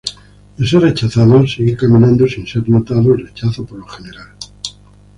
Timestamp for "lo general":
3.77-4.33